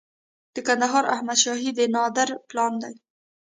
[0.53, 2.95] د کندهار احمد شاهي د نادر پلان دی